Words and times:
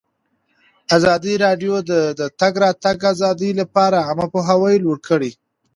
ازادي 0.97 1.33
راډیو 1.45 1.75
د 1.89 1.91
د 2.19 2.21
تګ 2.39 2.53
راتګ 2.63 2.97
ازادي 3.13 3.51
لپاره 3.61 3.97
عامه 4.07 4.27
پوهاوي 4.33 4.75
لوړ 4.83 4.97
کړی. 5.07 5.31